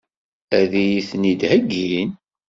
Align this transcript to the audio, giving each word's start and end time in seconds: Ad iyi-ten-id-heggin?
Ad 0.59 0.71
iyi-ten-id-heggin? 0.81 2.11